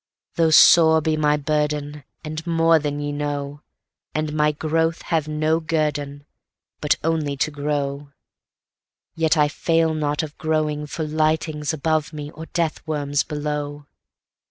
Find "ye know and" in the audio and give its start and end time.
2.99-4.33